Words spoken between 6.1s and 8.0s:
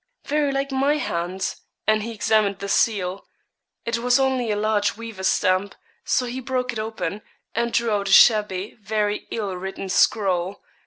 he broke it open, and drew